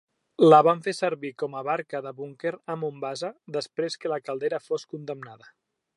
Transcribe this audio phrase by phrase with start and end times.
[0.43, 4.65] La van fer servir com a barca de búnquer a Mombasa després que la caldera
[4.71, 5.55] fos condemnada.